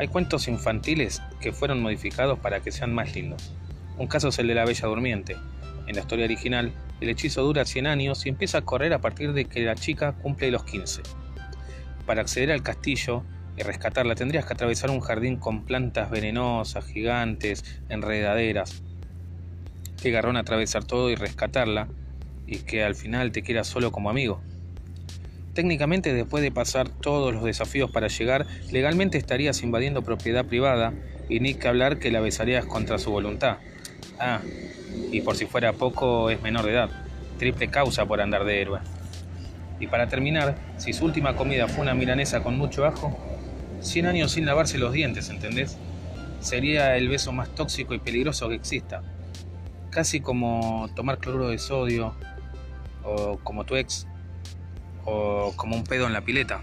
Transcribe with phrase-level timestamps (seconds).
[0.00, 3.52] Hay cuentos infantiles que fueron modificados para que sean más lindos.
[3.98, 5.36] Un caso es el de la Bella Durmiente.
[5.86, 9.34] En la historia original, el hechizo dura 100 años y empieza a correr a partir
[9.34, 11.02] de que la chica cumple los 15.
[12.06, 13.24] Para acceder al castillo
[13.58, 18.82] y rescatarla tendrías que atravesar un jardín con plantas venenosas, gigantes, enredaderas.
[20.00, 21.88] Qué garrón atravesar todo y rescatarla
[22.46, 24.40] y que al final te quiera solo como amigo.
[25.54, 30.92] Técnicamente, después de pasar todos los desafíos para llegar, legalmente estarías invadiendo propiedad privada
[31.28, 33.58] y ni que hablar que la besarías contra su voluntad.
[34.18, 34.40] Ah,
[35.10, 36.90] y por si fuera poco, es menor de edad.
[37.38, 38.80] Triple causa por andar de héroe.
[39.80, 43.18] Y para terminar, si su última comida fue una milanesa con mucho ajo,
[43.80, 45.78] 100 años sin lavarse los dientes, ¿entendés?
[46.40, 49.02] Sería el beso más tóxico y peligroso que exista.
[49.90, 52.14] Casi como tomar cloruro de sodio,
[53.02, 54.06] o como tu ex,
[55.04, 56.62] o como un pedo en la pileta.